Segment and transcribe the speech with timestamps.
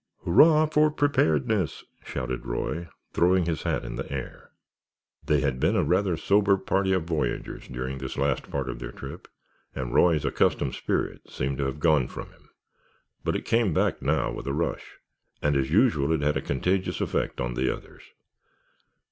[0.25, 4.49] "Hurrah for Preparedness!" shouted Roy, throwing his hat in the air.
[5.27, 8.91] They had been a rather sober party of voyagers during this last part of their
[8.91, 9.27] trip
[9.75, 12.49] and Roy's accustomed spirit seemed to have gone from him,
[13.23, 14.97] but it came back now with a rush
[15.39, 18.01] and as usual it had a contagious effect on the others.